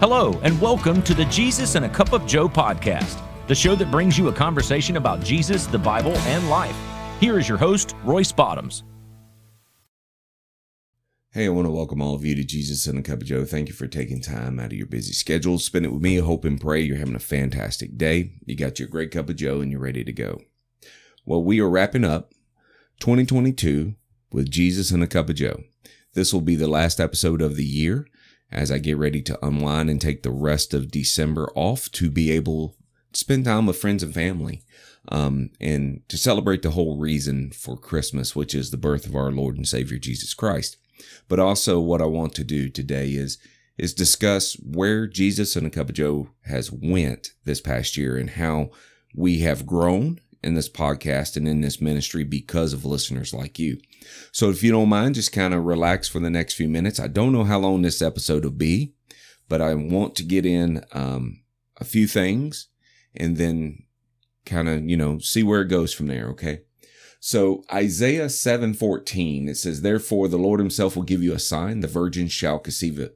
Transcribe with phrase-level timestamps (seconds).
[0.00, 3.90] Hello, and welcome to the Jesus and a Cup of Joe podcast, the show that
[3.90, 6.74] brings you a conversation about Jesus, the Bible, and life.
[7.20, 8.82] Here is your host, Royce Bottoms.
[11.32, 13.44] Hey, I want to welcome all of you to Jesus and a Cup of Joe.
[13.44, 15.58] Thank you for taking time out of your busy schedule.
[15.58, 16.16] Spend it with me.
[16.16, 18.32] Hope and pray you're having a fantastic day.
[18.46, 20.40] You got your great cup of Joe and you're ready to go.
[21.26, 22.32] Well, we are wrapping up
[23.00, 23.96] 2022
[24.32, 25.64] with Jesus and a Cup of Joe.
[26.14, 28.06] This will be the last episode of the year
[28.52, 32.30] as I get ready to unwind and take the rest of December off to be
[32.30, 32.76] able
[33.12, 34.62] to spend time with friends and family
[35.08, 39.30] um, and to celebrate the whole reason for Christmas, which is the birth of our
[39.30, 40.76] Lord and Savior Jesus Christ.
[41.28, 43.38] But also, what I want to do today is
[43.78, 48.30] is discuss where Jesus and a Cup of Joe has went this past year and
[48.30, 48.68] how
[49.14, 53.78] we have grown in this podcast and in this ministry because of listeners like you.
[54.32, 56.98] So if you don't mind, just kind of relax for the next few minutes.
[56.98, 58.94] I don't know how long this episode will be,
[59.48, 61.42] but I want to get in um,
[61.76, 62.68] a few things
[63.14, 63.84] and then
[64.46, 66.28] kind of, you know, see where it goes from there.
[66.28, 66.62] Okay.
[67.22, 71.86] So Isaiah 7:14 it says therefore the Lord himself will give you a sign the
[71.86, 73.14] virgin shall conceive it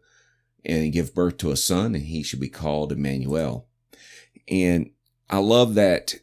[0.62, 3.66] and give birth to a son and he shall be called Emmanuel.
[4.46, 4.90] And
[5.30, 6.16] I love that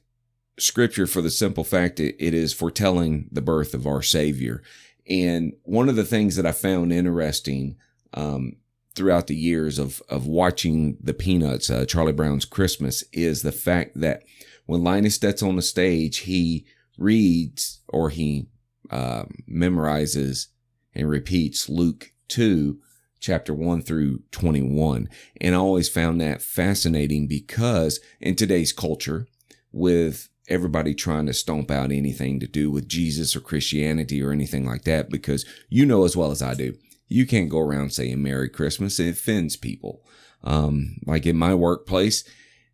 [0.59, 4.61] scripture for the simple fact it, it is foretelling the birth of our Savior.
[5.09, 7.77] And one of the things that I found interesting
[8.13, 8.57] um,
[8.95, 13.99] throughout the years of of watching the Peanuts, uh, Charlie Brown's Christmas, is the fact
[13.99, 14.23] that
[14.65, 16.65] when Linus gets on the stage, he
[16.97, 18.47] reads or he
[18.89, 20.47] uh, memorizes
[20.93, 22.79] and repeats Luke two,
[23.19, 29.27] chapter one through twenty one, and I always found that fascinating because in today's culture,
[29.71, 34.65] with everybody trying to stomp out anything to do with Jesus or Christianity or anything
[34.65, 36.75] like that because you know as well as I do,
[37.07, 38.99] you can't go around saying Merry Christmas.
[38.99, 40.03] It offends people.
[40.43, 42.23] Um, like in my workplace,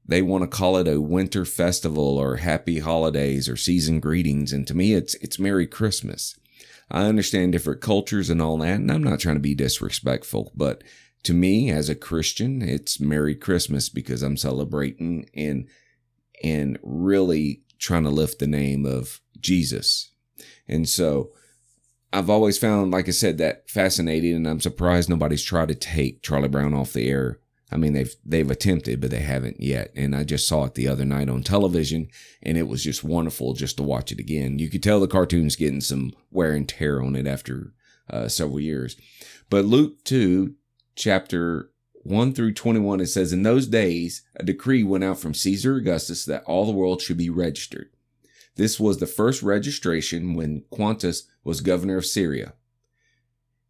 [0.06, 4.54] they want to call it a winter festival or happy holidays or season greetings.
[4.54, 6.36] And to me, it's, it's Merry Christmas.
[6.90, 8.76] I understand different cultures and all that.
[8.76, 10.84] And I'm not trying to be disrespectful, but
[11.24, 15.68] to me as a Christian, it's Merry Christmas because I'm celebrating and,
[16.42, 20.12] and really trying to lift the name of Jesus.
[20.68, 21.32] And so
[22.14, 26.24] I've always found, like I said, that fascinating, and I'm surprised nobody's tried to take
[26.24, 27.40] Charlie Brown off the air.
[27.70, 29.92] I mean, they've they've attempted, but they haven't yet.
[29.94, 32.08] And I just saw it the other night on television,
[32.42, 34.58] and it was just wonderful just to watch it again.
[34.58, 37.74] You could tell the cartoon's getting some wear and tear on it after
[38.10, 38.96] uh, several years.
[39.50, 40.56] But Luke two,
[40.96, 41.72] chapter
[42.08, 46.24] 1 through 21, it says, In those days, a decree went out from Caesar Augustus
[46.24, 47.90] that all the world should be registered.
[48.56, 52.54] This was the first registration when Quintus was governor of Syria.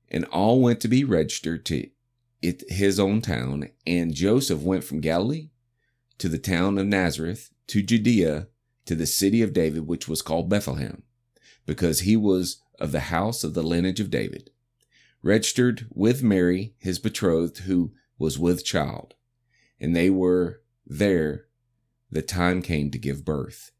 [0.09, 1.89] And all went to be registered to
[2.43, 3.69] it, his own town.
[3.87, 5.49] And Joseph went from Galilee
[6.19, 8.49] to the town of Nazareth to Judea
[8.85, 11.01] to the city of David, which was called Bethlehem,
[11.65, 14.51] because he was of the house of the lineage of David.
[15.23, 19.15] Registered with Mary, his betrothed, who was with child,
[19.79, 21.45] and they were there.
[22.09, 23.71] The time came to give birth.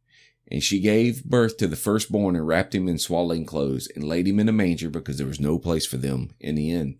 [0.50, 4.28] And she gave birth to the firstborn and wrapped him in swaddling clothes and laid
[4.28, 7.00] him in a manger because there was no place for them in the inn.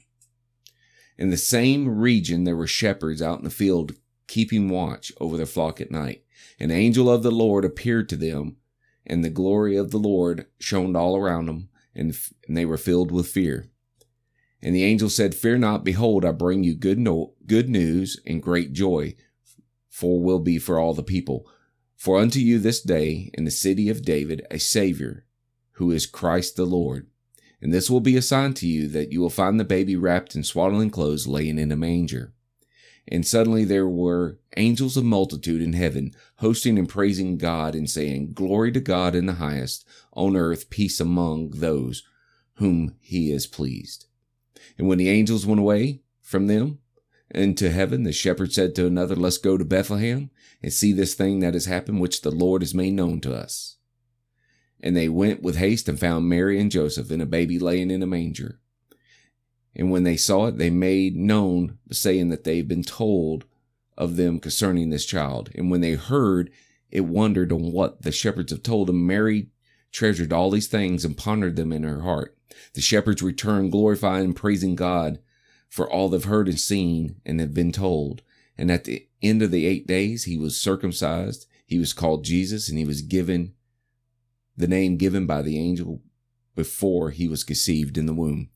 [1.18, 3.94] In the same region, there were shepherds out in the field
[4.28, 6.24] keeping watch over their flock at night.
[6.60, 8.58] An angel of the Lord appeared to them,
[9.06, 12.18] and the glory of the Lord shone all around them, and,
[12.48, 13.70] and they were filled with fear.
[14.68, 18.44] And the angel said, Fear not, behold, I bring you good, no- good news and
[18.44, 19.16] great joy,
[19.90, 21.48] for will be for all the people.
[21.96, 25.26] For unto you this day in the city of David a Savior,
[25.76, 27.08] who is Christ the Lord.
[27.62, 30.36] And this will be a sign to you that you will find the baby wrapped
[30.36, 32.34] in swaddling clothes, laying in a manger.
[33.08, 38.34] And suddenly there were angels of multitude in heaven, hosting and praising God and saying,
[38.34, 42.04] Glory to God in the highest, on earth peace among those
[42.56, 44.08] whom he is pleased.
[44.78, 46.80] And when the angels went away from them
[47.32, 50.30] into heaven, the shepherd said to another, Let's go to Bethlehem
[50.62, 53.78] and see this thing that has happened, which the Lord has made known to us.
[54.80, 58.04] And they went with haste and found Mary and Joseph and a baby laying in
[58.04, 58.60] a manger.
[59.76, 63.46] And when they saw it, they made known, saying that they had been told
[63.98, 65.50] of them concerning this child.
[65.56, 66.52] And when they heard,
[66.92, 69.06] it wondered on what the shepherds have told them.
[69.06, 69.50] Mary
[69.92, 72.37] treasured all these things and pondered them in her heart.
[72.74, 75.20] The shepherds return, glorifying and praising God
[75.70, 78.22] for all they've heard and seen and have been told.
[78.58, 81.46] And at the end of the eight days, he was circumcised.
[81.66, 83.54] He was called Jesus and he was given
[84.56, 86.02] the name given by the angel
[86.56, 88.50] before he was conceived in the womb.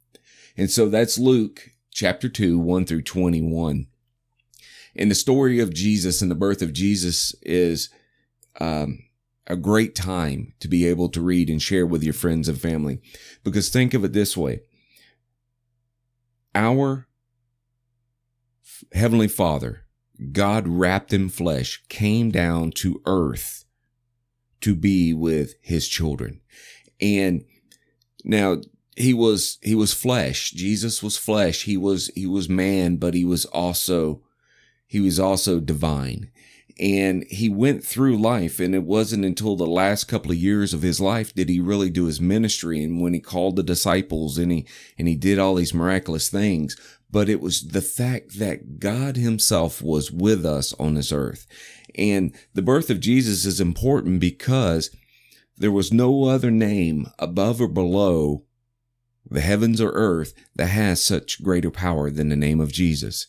[0.58, 3.88] And so that's Luke chapter 2, 1 through 21.
[4.96, 7.90] And the story of Jesus and the birth of Jesus is
[8.60, 9.04] um,
[9.48, 13.02] a great time to be able to read and share with your friends and family.
[13.44, 14.62] Because think of it this way
[16.54, 17.08] our
[18.94, 19.86] Heavenly Father,
[20.32, 23.66] God wrapped in flesh, came down to earth
[24.62, 26.42] to be with his children.
[27.00, 27.46] And
[28.24, 28.58] now
[28.96, 30.52] he was he was flesh.
[30.52, 31.64] Jesus was flesh.
[31.64, 34.22] He was he was man, but he was also
[34.86, 36.32] he was also divine.
[36.80, 40.82] And he went through life, and it wasn't until the last couple of years of
[40.82, 42.84] his life did he really do his ministry.
[42.84, 46.76] And when he called the disciples and he and he did all these miraculous things,
[47.12, 51.46] but it was the fact that God Himself was with us on this earth.
[51.96, 54.96] And the birth of Jesus is important because
[55.58, 58.46] there was no other name above or below
[59.30, 63.28] the heavens or earth that has such greater power than the name of Jesus.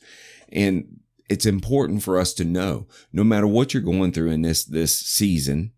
[0.51, 4.65] And it's important for us to know no matter what you're going through in this
[4.65, 5.73] this season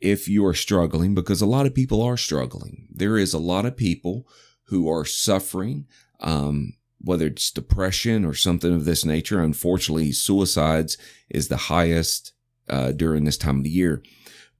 [0.00, 3.64] if you are struggling because a lot of people are struggling there is a lot
[3.64, 4.26] of people
[4.64, 5.86] who are suffering
[6.20, 10.98] um, whether it's depression or something of this nature unfortunately suicides
[11.28, 12.32] is the highest
[12.68, 14.02] uh, during this time of the year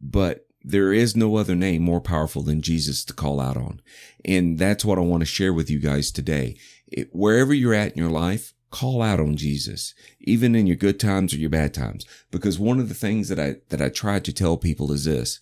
[0.01, 3.83] but there is no other name more powerful than Jesus to call out on.
[4.25, 6.57] And that's what I want to share with you guys today.
[6.89, 10.99] It, wherever you're at in your life, call out on Jesus, even in your good
[10.99, 12.05] times or your bad times.
[12.33, 15.39] Because one of the things that I, that I try to tell people is this.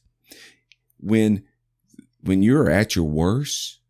[1.01, 1.43] When,
[2.21, 3.81] when you're at your worst,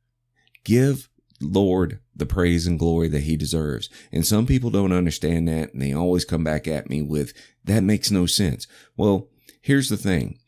[0.63, 1.09] give
[1.41, 3.91] Lord the praise and glory that he deserves.
[4.13, 7.33] And some people don't understand that and they always come back at me with,
[7.65, 8.69] that makes no sense.
[8.97, 9.29] Well,
[9.61, 10.39] here's the thing.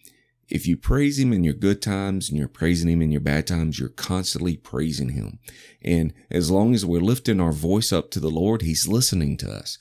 [0.48, 3.46] If you praise him in your good times and you're praising him in your bad
[3.46, 5.38] times, you're constantly praising him.
[5.82, 9.50] And as long as we're lifting our voice up to the Lord, he's listening to
[9.50, 9.78] us.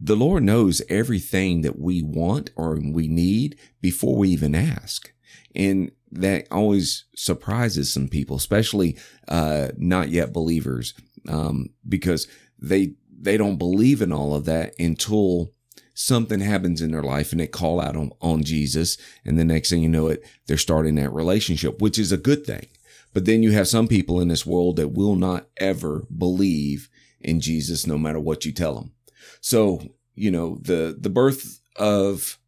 [0.00, 5.12] The Lord knows everything that we want or we need before we even ask.
[5.54, 8.96] And that always surprises some people, especially
[9.26, 10.94] uh, not yet believers,
[11.28, 12.28] um, because
[12.58, 15.52] they they don't believe in all of that until
[15.98, 18.96] something happens in their life and they call out on, on Jesus.
[19.24, 22.46] And the next thing you know it, they're starting that relationship, which is a good
[22.46, 22.68] thing.
[23.12, 26.88] But then you have some people in this world that will not ever believe
[27.20, 28.92] in Jesus, no matter what you tell them.
[29.40, 29.80] So,
[30.14, 32.38] you know, the, the birth of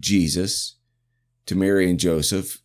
[0.00, 0.74] Jesus
[1.46, 2.62] to Mary and Joseph,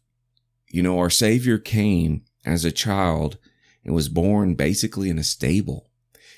[0.68, 3.38] you know, our Savior came as a child
[3.86, 5.91] and was born basically in a stable.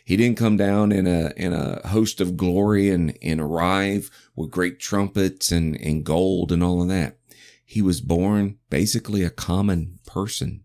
[0.03, 4.51] He didn't come down in a in a host of glory and, and arrive with
[4.51, 7.17] great trumpets and, and gold and all of that.
[7.65, 10.63] He was born basically a common person.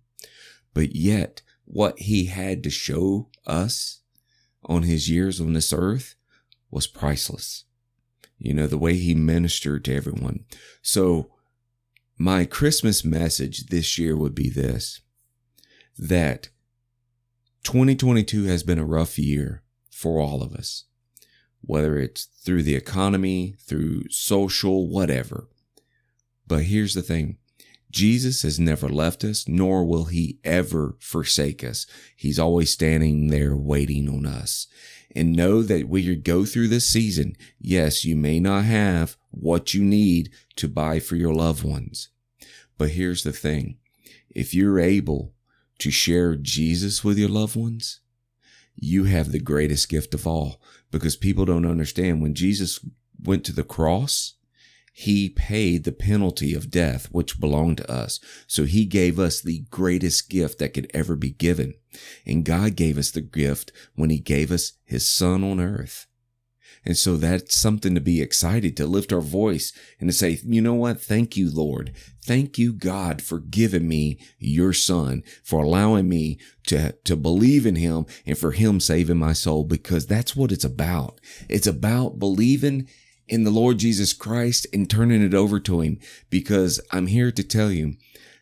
[0.74, 4.00] But yet what he had to show us
[4.64, 6.16] on his years on this earth
[6.70, 7.64] was priceless.
[8.38, 10.44] You know, the way he ministered to everyone.
[10.82, 11.30] So
[12.16, 15.00] my Christmas message this year would be this,
[15.96, 16.48] that
[17.64, 20.84] 2022 has been a rough year for all of us,
[21.60, 25.48] whether it's through the economy, through social, whatever.
[26.46, 27.38] But here's the thing.
[27.90, 31.86] Jesus has never left us, nor will he ever forsake us.
[32.14, 34.66] He's always standing there waiting on us.
[35.16, 39.72] And know that when you go through this season, yes, you may not have what
[39.72, 42.10] you need to buy for your loved ones.
[42.76, 43.78] But here's the thing.
[44.28, 45.32] If you're able
[45.78, 48.00] to share Jesus with your loved ones,
[48.74, 52.80] you have the greatest gift of all because people don't understand when Jesus
[53.22, 54.34] went to the cross,
[54.92, 58.18] he paid the penalty of death, which belonged to us.
[58.48, 61.74] So he gave us the greatest gift that could ever be given.
[62.26, 66.07] And God gave us the gift when he gave us his son on earth.
[66.84, 70.60] And so that's something to be excited to lift our voice and to say, you
[70.60, 71.00] know what?
[71.00, 71.92] Thank you, Lord.
[72.24, 77.76] Thank you, God, for giving me your son, for allowing me to, to believe in
[77.76, 81.20] him and for him saving my soul because that's what it's about.
[81.48, 82.88] It's about believing
[83.28, 85.98] in the Lord Jesus Christ and turning it over to him
[86.30, 87.94] because I'm here to tell you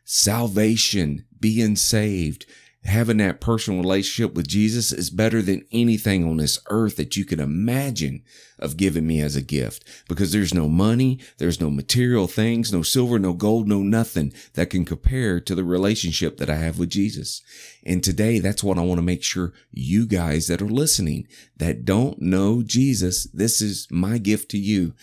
[0.04, 2.46] salvation, being saved,
[2.86, 7.24] having that personal relationship with Jesus is better than anything on this earth that you
[7.24, 8.22] could imagine
[8.58, 12.82] of giving me as a gift because there's no money, there's no material things, no
[12.82, 16.90] silver, no gold, no nothing that can compare to the relationship that I have with
[16.90, 17.42] Jesus.
[17.84, 21.26] And today, that's what I want to make sure you guys that are listening
[21.56, 24.94] that don't know Jesus, this is my gift to you.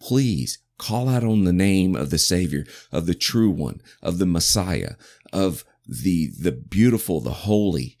[0.00, 4.26] Please call out on the name of the Savior, of the true one, of the
[4.26, 4.94] Messiah,
[5.32, 7.98] of the, the beautiful, the holy,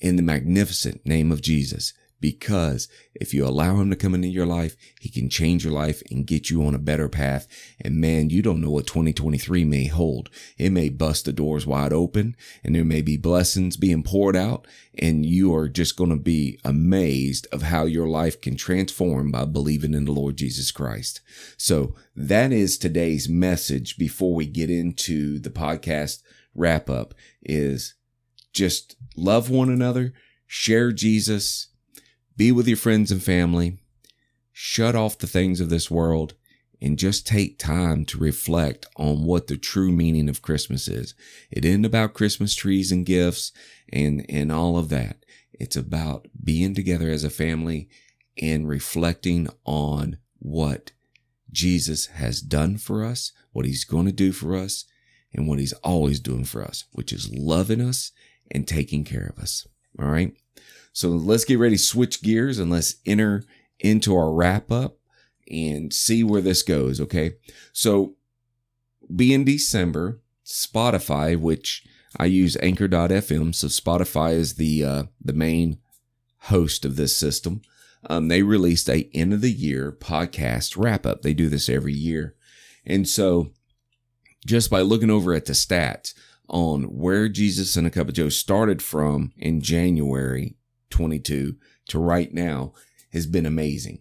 [0.00, 1.92] in the magnificent name of Jesus.
[2.22, 6.02] because if you allow him to come into your life, he can change your life
[6.10, 7.46] and get you on a better path.
[7.80, 10.30] And man, you don't know what 2023 may hold.
[10.56, 14.66] It may bust the doors wide open and there may be blessings being poured out
[14.96, 19.44] and you are just going to be amazed of how your life can transform by
[19.44, 21.20] believing in the Lord Jesus Christ.
[21.56, 26.22] So that is today's message before we get into the podcast
[26.54, 27.94] wrap up is
[28.52, 30.12] just love one another,
[30.46, 31.68] share Jesus,
[32.36, 33.78] be with your friends and family,
[34.52, 36.34] shut off the things of this world,
[36.80, 41.14] and just take time to reflect on what the true meaning of Christmas is.
[41.50, 43.52] It isn't about Christmas trees and gifts
[43.92, 45.24] and, and all of that.
[45.52, 47.88] It's about being together as a family
[48.40, 50.90] and reflecting on what
[51.52, 54.84] Jesus has done for us, what he's going to do for us,
[55.34, 58.12] and what he's always doing for us, which is loving us
[58.50, 59.66] and taking care of us.
[59.98, 60.34] All right.
[60.92, 63.44] So let's get ready switch gears and let's enter
[63.80, 64.98] into our wrap up
[65.50, 67.00] and see where this goes.
[67.00, 67.32] Okay.
[67.72, 68.16] So
[69.14, 71.84] be in December, Spotify, which
[72.18, 73.54] I use anchor.fm.
[73.54, 75.78] So Spotify is the, uh, the main
[76.42, 77.62] host of this system.
[78.08, 81.22] Um, they released a end of the year podcast wrap up.
[81.22, 82.34] They do this every year.
[82.84, 83.52] And so
[84.46, 86.14] just by looking over at the stats
[86.48, 90.56] on where Jesus and a Cup of Joe started from in January
[90.90, 91.56] 22
[91.88, 92.72] to right now
[93.12, 94.00] has been amazing.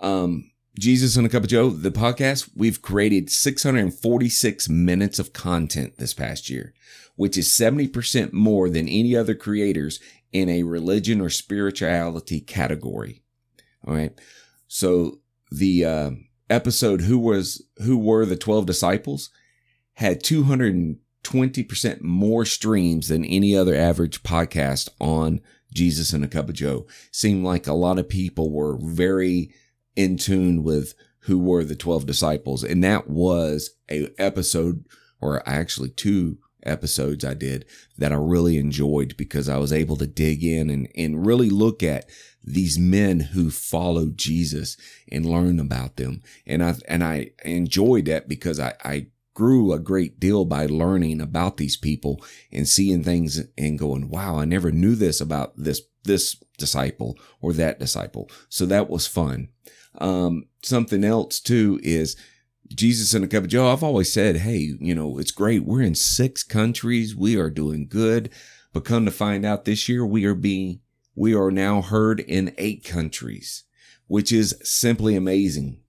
[0.00, 5.98] Um, Jesus and a Cup of Joe, the podcast, we've created 646 minutes of content
[5.98, 6.72] this past year,
[7.16, 10.00] which is 70% more than any other creators
[10.32, 13.22] in a religion or spirituality category.
[13.86, 14.18] All right.
[14.68, 15.20] So
[15.50, 16.10] the uh,
[16.48, 19.30] episode who was who were the 12 disciples
[20.00, 25.42] had 220% more streams than any other average podcast on
[25.74, 26.86] Jesus and a Cup of Joe.
[27.12, 29.52] Seemed like a lot of people were very
[29.94, 32.64] in tune with who were the 12 disciples.
[32.64, 34.86] And that was a episode
[35.20, 37.66] or actually two episodes I did
[37.98, 41.82] that I really enjoyed because I was able to dig in and, and really look
[41.82, 42.08] at
[42.42, 44.78] these men who followed Jesus
[45.12, 46.22] and learn about them.
[46.46, 51.20] And I, and I enjoyed that because I, I grew a great deal by learning
[51.20, 55.82] about these people and seeing things and going, wow, I never knew this about this,
[56.04, 58.30] this disciple or that disciple.
[58.48, 59.48] So that was fun.
[59.98, 62.16] Um, something else too is
[62.74, 63.72] Jesus and a cup of Joe.
[63.72, 65.64] I've always said, hey, you know, it's great.
[65.64, 67.16] We're in six countries.
[67.16, 68.30] We are doing good.
[68.72, 70.80] But come to find out this year, we are being,
[71.16, 73.64] we are now heard in eight countries,
[74.06, 75.80] which is simply amazing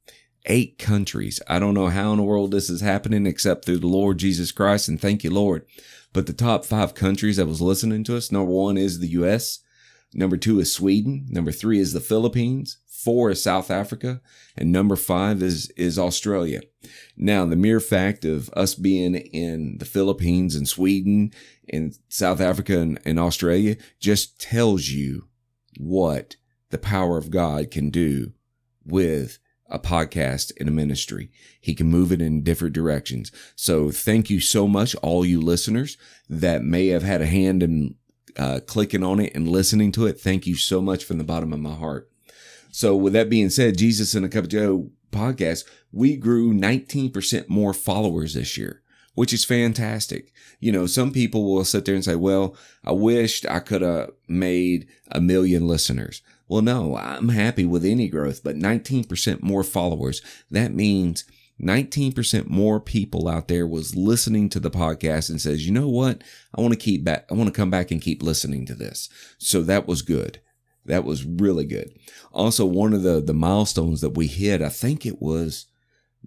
[0.45, 1.39] eight countries.
[1.47, 4.51] I don't know how in the world this is happening except through the Lord Jesus
[4.51, 4.87] Christ.
[4.87, 5.65] And thank you, Lord.
[6.13, 9.59] But the top five countries that was listening to us, number one is the U.S.
[10.13, 11.27] Number two is Sweden.
[11.29, 12.77] Number three is the Philippines.
[12.87, 14.21] Four is South Africa.
[14.57, 16.61] And number five is, is Australia.
[17.15, 21.31] Now, the mere fact of us being in the Philippines and Sweden
[21.69, 25.27] and South Africa and, and Australia just tells you
[25.79, 26.35] what
[26.69, 28.33] the power of God can do
[28.85, 29.39] with
[29.71, 31.31] a podcast in a ministry.
[31.59, 33.31] He can move it in different directions.
[33.55, 35.97] So thank you so much, all you listeners
[36.29, 37.95] that may have had a hand in
[38.37, 40.19] uh, clicking on it and listening to it.
[40.19, 42.09] Thank you so much from the bottom of my heart.
[42.71, 47.49] So with that being said, Jesus and a Cup of Joe podcast, we grew 19%
[47.49, 48.81] more followers this year,
[49.13, 50.31] which is fantastic.
[50.59, 54.11] You know, some people will sit there and say, well, I wished I could have
[54.27, 56.21] made a million listeners.
[56.51, 60.21] Well, no, I'm happy with any growth, but 19% more followers.
[60.51, 61.23] That means
[61.63, 66.25] 19% more people out there was listening to the podcast and says, you know what?
[66.53, 67.25] I want to keep back.
[67.31, 69.07] I want to come back and keep listening to this.
[69.37, 70.41] So that was good.
[70.83, 71.97] That was really good.
[72.33, 75.67] Also, one of the, the milestones that we hit, I think it was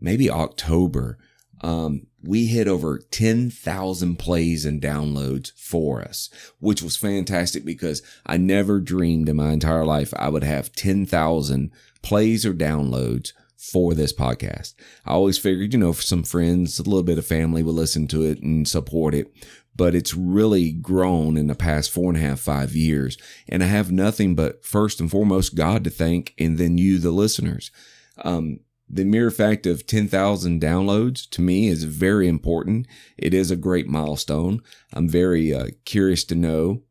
[0.00, 1.18] maybe October.
[1.60, 8.36] Um, we hit over 10,000 plays and downloads for us, which was fantastic because I
[8.36, 11.70] never dreamed in my entire life I would have 10,000
[12.02, 14.74] plays or downloads for this podcast.
[15.06, 18.22] I always figured, you know, some friends, a little bit of family would listen to
[18.22, 19.32] it and support it,
[19.76, 23.16] but it's really grown in the past four and a half, five years.
[23.48, 27.10] And I have nothing but first and foremost God to thank and then you, the
[27.10, 27.70] listeners.
[28.18, 32.86] Um, the mere fact of 10,000 downloads to me is very important.
[33.16, 34.60] It is a great milestone.
[34.92, 36.82] I'm very uh, curious to know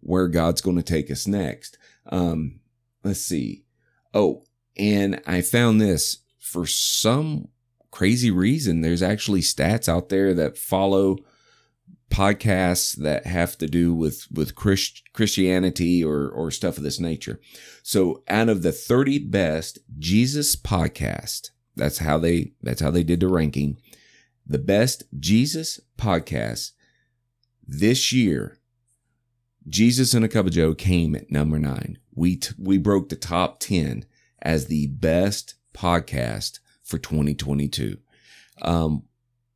[0.00, 1.78] where God's going to take us next.
[2.10, 2.60] Um,
[3.04, 3.64] let's see.
[4.12, 4.44] Oh,
[4.76, 7.48] and I found this for some
[7.90, 8.80] crazy reason.
[8.80, 11.16] There's actually stats out there that follow
[12.10, 17.40] podcasts that have to do with with Christ, Christianity or or stuff of this nature.
[17.82, 23.20] So out of the 30 best Jesus podcast, that's how they that's how they did
[23.20, 23.78] the ranking.
[24.46, 26.72] The best Jesus podcast
[27.66, 28.58] this year,
[29.68, 31.98] Jesus and a Cup of Joe came at number nine.
[32.14, 34.04] We t- we broke the top 10
[34.40, 37.98] as the best podcast for 2022.
[38.62, 39.02] Um,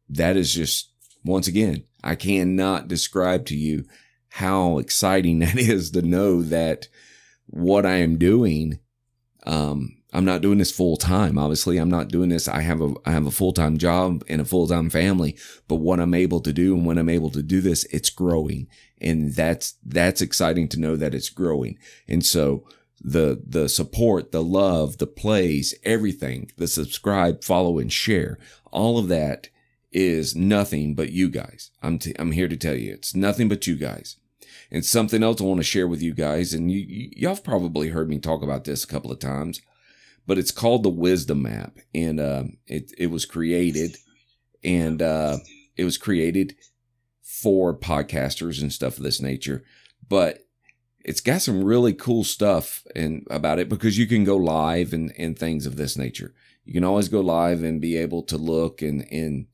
[0.09, 0.91] that is just
[1.25, 3.85] once again I cannot describe to you
[4.31, 6.89] how exciting that is to know that
[7.47, 8.79] what I am doing,
[9.45, 11.39] um, I'm not doing this full time.
[11.39, 12.49] Obviously, I'm not doing this.
[12.49, 15.37] I have a I have a full time job and a full time family.
[15.69, 18.67] But what I'm able to do, and when I'm able to do this, it's growing,
[19.01, 21.79] and that's that's exciting to know that it's growing.
[22.09, 22.65] And so
[23.01, 28.39] the the support, the love, the plays, everything, the subscribe, follow, and share,
[28.73, 29.49] all of that
[29.93, 31.71] is nothing but you guys.
[31.83, 34.17] I'm t- I'm here to tell you, it's nothing but you guys.
[34.71, 37.89] And something else I want to share with you guys, and you, y'all have probably
[37.89, 39.61] heard me talk about this a couple of times,
[40.27, 43.97] but it's called the Wisdom app, and uh, it it was created,
[44.63, 45.39] and uh,
[45.77, 46.55] it was created
[47.23, 49.65] for podcasters and stuff of this nature,
[50.09, 50.47] but
[51.05, 55.13] it's got some really cool stuff and about it because you can go live and,
[55.17, 56.35] and things of this nature.
[56.65, 59.47] You can always go live and be able to look and, and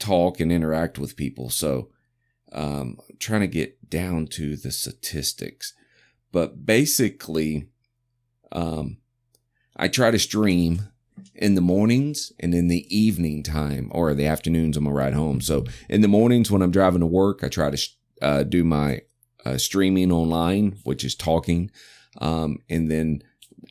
[0.00, 1.50] talk and interact with people.
[1.50, 1.90] So,
[2.52, 5.74] um, trying to get down to the statistics,
[6.32, 7.68] but basically,
[8.52, 8.98] um,
[9.76, 10.88] I try to stream
[11.34, 15.40] in the mornings and in the evening time or the afternoons on my ride home.
[15.40, 17.88] So in the mornings when I'm driving to work, I try to
[18.22, 19.02] uh, do my
[19.44, 21.70] uh, streaming online, which is talking,
[22.18, 23.22] um, and then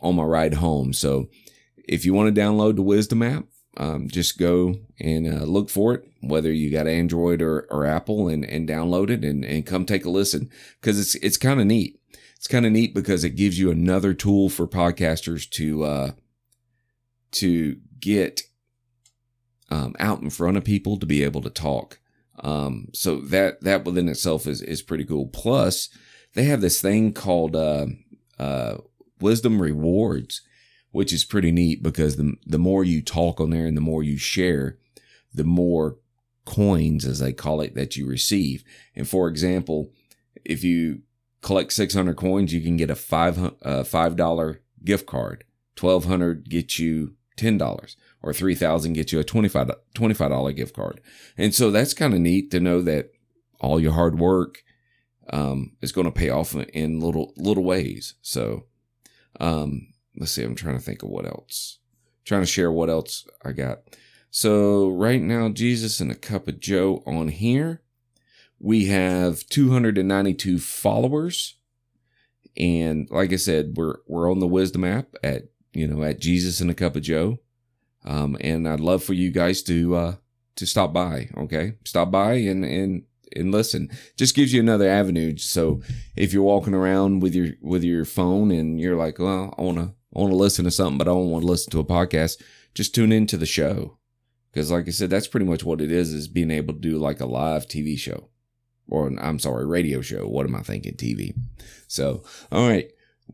[0.01, 0.93] on my ride home.
[0.93, 1.29] So
[1.77, 3.45] if you want to download the Wisdom app,
[3.79, 8.27] um, just go and uh, look for it, whether you got Android or, or Apple,
[8.27, 11.65] and, and download it and, and come take a listen because it's it's kind of
[11.65, 11.97] neat.
[12.35, 16.11] It's kind of neat because it gives you another tool for podcasters to uh,
[17.31, 18.41] to get
[19.69, 21.99] um, out in front of people to be able to talk.
[22.41, 25.27] Um, so that that within itself is is pretty cool.
[25.27, 25.87] Plus,
[26.33, 27.85] they have this thing called uh,
[28.37, 28.77] uh,
[29.21, 30.41] Wisdom Rewards
[30.91, 34.03] which is pretty neat because the the more you talk on there and the more
[34.03, 34.77] you share,
[35.33, 35.97] the more
[36.45, 38.63] coins, as they call it, that you receive.
[38.95, 39.91] And for example,
[40.43, 41.01] if you
[41.41, 45.43] collect 600 coins, you can get a five uh, five dollar gift card.
[45.79, 51.01] 1200 gets you $10 or 3000 gets you a 25 $25 gift card.
[51.37, 53.11] And so that's kind of neat to know that
[53.61, 54.63] all your hard work
[55.31, 58.15] um, is going to pay off in little little ways.
[58.21, 58.65] So
[59.39, 59.88] um,
[60.19, 61.79] let's see, I'm trying to think of what else.
[62.19, 63.79] I'm trying to share what else I got.
[64.29, 67.81] So right now, Jesus and a cup of Joe on here.
[68.59, 71.55] We have 292 followers.
[72.57, 76.59] And like I said, we're we're on the wisdom app at you know at Jesus
[76.59, 77.39] and a cup of Joe.
[78.03, 80.15] Um, and I'd love for you guys to uh
[80.57, 81.75] to stop by, okay?
[81.85, 83.03] Stop by and and
[83.35, 83.89] and listen.
[84.17, 85.37] Just gives you another avenue.
[85.37, 85.81] So
[86.15, 89.93] if you're walking around with your with your phone and you're like, well, I wanna
[90.15, 92.41] I want to listen to something, but I don't want to listen to a podcast,
[92.73, 93.97] just tune into the show.
[94.51, 96.97] Because, like I said, that's pretty much what it is: is being able to do
[96.97, 98.29] like a live TV show,
[98.87, 100.27] or I'm sorry, radio show.
[100.27, 100.95] What am I thinking?
[100.95, 101.33] TV.
[101.87, 102.89] So, all right.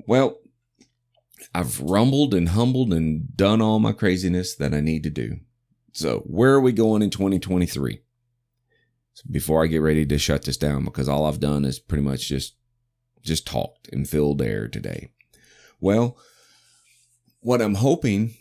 [0.08, 0.40] Well,
[1.54, 5.40] I've rumbled and humbled and done all my craziness that I need to do.
[5.94, 8.02] So, where are we going in 2023?
[9.14, 12.04] So before I get ready to shut this down, because all I've done is pretty
[12.04, 12.58] much just
[13.24, 15.12] just talked and filled air today.
[15.80, 16.18] Well,
[17.46, 18.34] what I'm hoping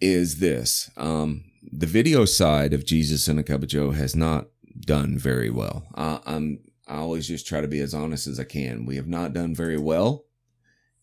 [0.00, 0.90] is this.
[0.96, 4.46] Um, the video side of Jesus and a Cup of Joe has not
[4.80, 5.86] done very well.
[5.94, 8.86] Uh, I'm I always just try to be as honest as I can.
[8.86, 10.24] We have not done very well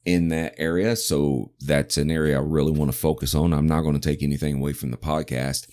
[0.06, 3.54] in that area, so that's an area I really want to focus on.
[3.54, 5.68] I'm not going to take anything away from the podcast.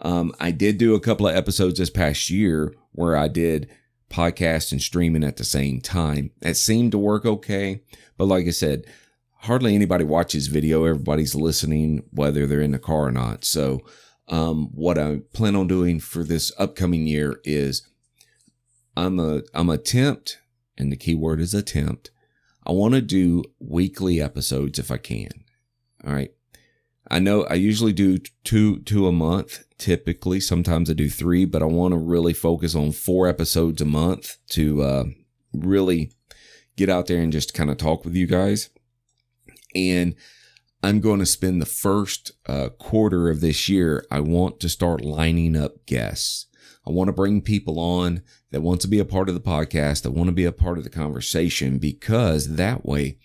[0.00, 3.68] Um, I did do a couple of episodes this past year where I did
[4.08, 6.30] podcast and streaming at the same time.
[6.40, 7.82] That seemed to work okay,
[8.16, 8.86] but like I said,
[9.42, 10.84] hardly anybody watches video.
[10.84, 13.44] Everybody's listening, whether they're in the car or not.
[13.44, 13.80] So,
[14.28, 17.86] um, what I plan on doing for this upcoming year is
[18.96, 20.38] I'm a I'm attempt,
[20.78, 22.10] and the key word is attempt.
[22.66, 25.30] I want to do weekly episodes if I can.
[26.06, 26.30] All right.
[27.10, 30.38] I know I usually do two two a month typically.
[30.38, 34.38] Sometimes I do three, but I want to really focus on four episodes a month
[34.50, 35.04] to uh,
[35.52, 36.12] really
[36.76, 38.70] get out there and just kind of talk with you guys.
[39.74, 40.14] And
[40.82, 44.04] I'm going to spend the first uh, quarter of this year.
[44.10, 46.46] I want to start lining up guests.
[46.86, 50.02] I want to bring people on that want to be a part of the podcast,
[50.02, 53.18] that want to be a part of the conversation, because that way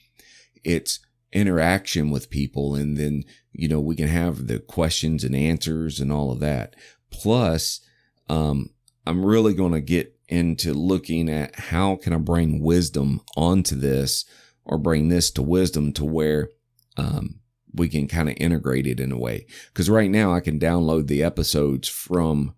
[0.64, 1.00] it's
[1.34, 2.76] interaction with people.
[2.76, 6.76] And then, you know, we can have the questions and answers and all of that.
[7.10, 7.82] Plus,
[8.30, 8.70] um,
[9.06, 14.26] I'm really going to get into looking at how can I bring wisdom onto this
[14.68, 16.50] or bring this to wisdom to where,
[16.98, 17.40] um,
[17.74, 19.46] we can kind of integrate it in a way.
[19.68, 22.54] Because right now I can download the episodes from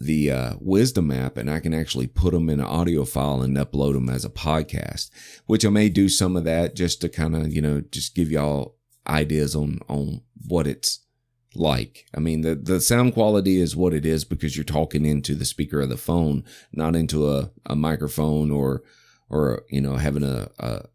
[0.00, 3.56] the uh, Wisdom app and I can actually put them in an audio file and
[3.56, 5.10] upload them as a podcast,
[5.46, 8.30] which I may do some of that just to kind of, you know, just give
[8.30, 11.00] y'all ideas on, on what it's
[11.54, 12.06] like.
[12.14, 15.44] I mean, the, the sound quality is what it is because you're talking into the
[15.44, 18.82] speaker of the phone, not into a, a microphone or,
[19.30, 20.86] or, you know, having a, a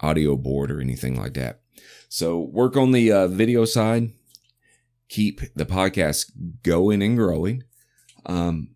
[0.00, 1.60] audio board or anything like that.
[2.08, 4.12] So work on the uh, video side,
[5.08, 6.30] keep the podcast
[6.62, 7.64] going and growing
[8.26, 8.74] um,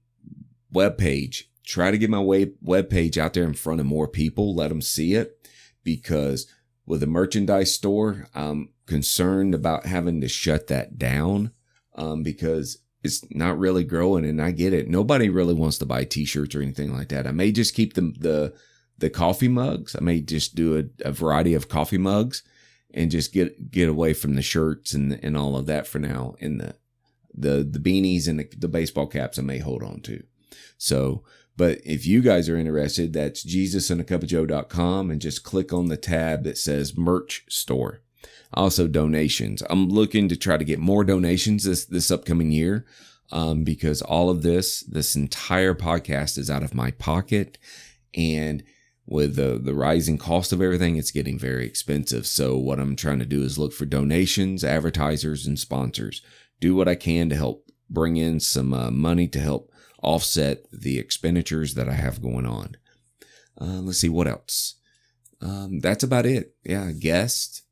[0.73, 1.51] web page.
[1.65, 2.21] Try to get my
[2.63, 4.55] web page out there in front of more people.
[4.55, 5.49] Let them see it
[5.85, 6.47] because
[6.87, 11.53] with a merchandise store, I'm concerned about having to shut that down
[11.95, 14.25] um, because it's not really growing.
[14.25, 14.89] And I get it.
[14.89, 17.27] Nobody really wants to buy t-shirts or anything like that.
[17.27, 18.55] I may just keep the the
[18.99, 19.97] the coffee mugs.
[19.97, 22.43] I may just do a, a variety of coffee mugs
[22.93, 26.35] and just get get away from the shirts and and all of that for now.
[26.41, 26.75] And the
[27.33, 30.23] the the beanies and the, the baseball caps I may hold on to.
[30.77, 31.25] So,
[31.57, 36.59] but if you guys are interested, that's jesusandacupofjoe.com and just click on the tab that
[36.59, 38.03] says merch store.
[38.55, 39.63] Also donations.
[39.69, 42.87] I'm looking to try to get more donations this this upcoming year.
[43.31, 47.59] Um, because all of this, this entire podcast is out of my pocket
[48.15, 48.63] and
[49.09, 52.27] with the, the rising cost of everything, it's getting very expensive.
[52.27, 56.21] So what I'm trying to do is look for donations, advertisers, and sponsors
[56.61, 60.99] do what I can to help bring in some uh, money to help offset the
[60.99, 62.77] expenditures that I have going on.
[63.59, 64.77] Uh, let's see what else.
[65.41, 66.55] Um, that's about it.
[66.65, 67.63] Yeah, guest.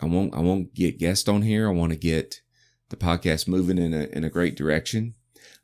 [0.00, 0.34] I won't.
[0.34, 1.68] I won't get guest on here.
[1.68, 2.40] I want to get
[2.90, 5.14] the podcast moving in a in a great direction.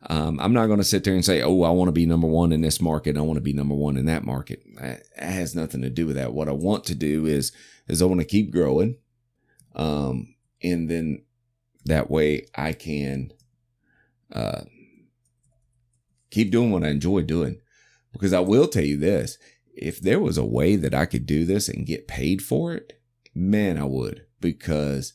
[0.09, 2.27] Um, I'm not going to sit there and say, "Oh, I want to be number
[2.27, 3.17] one in this market.
[3.17, 6.17] I want to be number one in that market." That has nothing to do with
[6.17, 6.33] that.
[6.33, 7.53] What I want to do is
[7.89, 8.97] is I want to keep growing,
[9.75, 11.23] um, and then
[11.85, 13.33] that way I can
[14.33, 14.63] uh,
[16.31, 17.61] keep doing what I enjoy doing.
[18.13, 19.39] Because I will tell you this
[19.75, 23.01] if there was a way that I could do this and get paid for it,
[23.35, 24.27] man, I would.
[24.41, 25.15] Because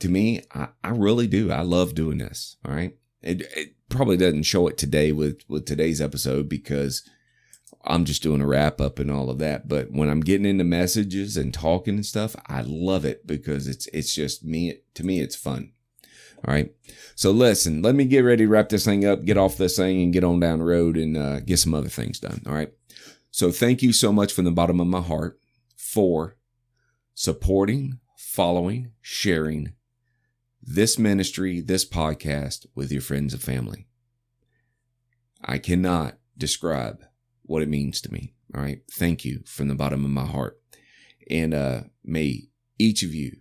[0.00, 1.50] to me, I, I really do.
[1.50, 2.56] I love doing this.
[2.64, 2.96] All right.
[3.22, 7.08] It, it probably doesn't show it today with, with today's episode because
[7.84, 9.68] I'm just doing a wrap up and all of that.
[9.68, 13.86] But when I'm getting into messages and talking and stuff, I love it because it's
[13.88, 14.80] it's just me.
[14.94, 15.72] To me, it's fun.
[16.46, 16.72] All right.
[17.14, 20.02] So listen, let me get ready to wrap this thing up, get off this thing,
[20.02, 22.42] and get on down the road and uh, get some other things done.
[22.46, 22.72] All right.
[23.30, 25.38] So thank you so much from the bottom of my heart
[25.76, 26.36] for
[27.14, 29.72] supporting, following, sharing
[30.66, 33.86] this ministry, this podcast with your friends and family.
[35.44, 37.04] I cannot describe
[37.42, 38.34] what it means to me.
[38.54, 38.80] All right.
[38.90, 40.60] Thank you from the bottom of my heart.
[41.30, 42.48] And uh, may
[42.78, 43.36] each of you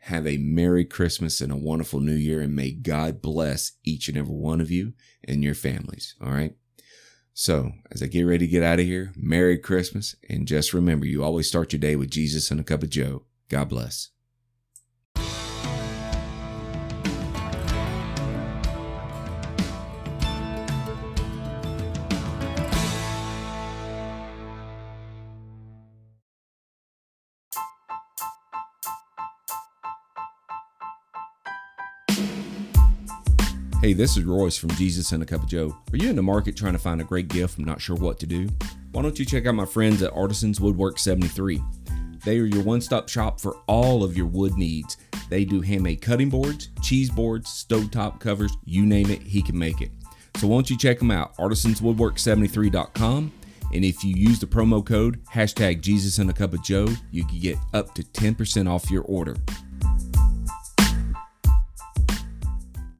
[0.00, 2.40] have a Merry Christmas and a wonderful New Year.
[2.40, 6.16] And may God bless each and every one of you and your families.
[6.20, 6.54] All right.
[7.32, 10.16] So as I get ready to get out of here, Merry Christmas.
[10.28, 13.24] And just remember, you always start your day with Jesus and a cup of Joe.
[13.48, 14.10] God bless.
[33.86, 35.76] Hey, this is Royce from Jesus and a Cup of Joe.
[35.92, 38.18] Are you in the market trying to find a great gift and not sure what
[38.18, 38.48] to do?
[38.90, 41.62] Why don't you check out my friends at Artisans Woodwork 73?
[42.24, 44.96] They are your one stop shop for all of your wood needs.
[45.30, 49.80] They do handmade cutting boards, cheese boards, stovetop covers, you name it, he can make
[49.80, 49.92] it.
[50.38, 53.32] So why don't you check them out, artisanswoodwork73.com.
[53.72, 57.24] And if you use the promo code hashtag Jesus and a Cup of Joe, you
[57.24, 59.36] can get up to 10% off your order.